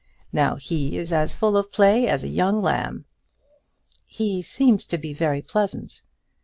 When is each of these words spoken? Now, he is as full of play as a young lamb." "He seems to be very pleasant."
Now, 0.33 0.55
he 0.55 0.97
is 0.97 1.13
as 1.13 1.35
full 1.35 1.55
of 1.55 1.71
play 1.71 2.07
as 2.07 2.23
a 2.23 2.27
young 2.27 2.59
lamb." 2.63 3.05
"He 4.07 4.41
seems 4.41 4.87
to 4.87 4.97
be 4.97 5.13
very 5.13 5.43
pleasant." 5.43 6.01